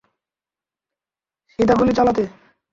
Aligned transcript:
সিদা 1.51 1.73
গুলি 1.79 1.93
চালাতে। 1.97 2.23